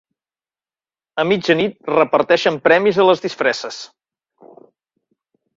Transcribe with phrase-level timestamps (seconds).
[1.23, 3.79] A mitja nit reparteixen premis a les disfresses.